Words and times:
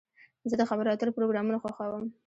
زه 0.49 0.55
د 0.57 0.63
خبرو 0.69 0.91
اترو 0.93 1.15
پروګرامونه 1.17 1.57
خوښوم. 1.63 2.05